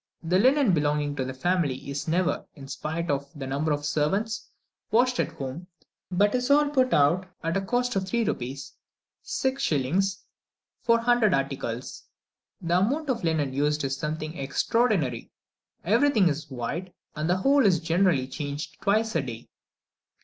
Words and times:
The 0.23 0.39
linen 0.39 0.73
belonging 0.73 1.15
to 1.17 1.23
the 1.23 1.33
family 1.35 1.75
is 1.87 2.07
never, 2.07 2.43
in 2.55 2.67
spite 2.67 3.11
of 3.11 3.31
the 3.37 3.45
number 3.45 3.71
of 3.71 3.85
servants, 3.85 4.49
washed 4.89 5.19
at 5.19 5.33
home, 5.33 5.67
but 6.09 6.33
is 6.33 6.49
all 6.49 6.71
put 6.71 6.91
out, 6.91 7.27
at 7.43 7.53
the 7.53 7.61
cost 7.61 7.95
of 7.95 8.07
three 8.09 8.23
rupees 8.23 8.73
(6s.) 9.23 10.21
for 10.81 10.97
a 10.97 11.01
hundred 11.03 11.35
articles. 11.35 12.03
The 12.61 12.79
amount 12.79 13.11
of 13.11 13.23
linen 13.23 13.53
used 13.53 13.83
is 13.83 13.95
something 13.95 14.35
extraordinary; 14.37 15.29
everything 15.85 16.29
is 16.29 16.49
white, 16.49 16.95
and 17.15 17.29
the 17.29 17.37
whole 17.37 17.63
is 17.63 17.79
generally 17.79 18.25
changed 18.27 18.81
twice 18.81 19.15
a 19.15 19.21
day. 19.21 19.49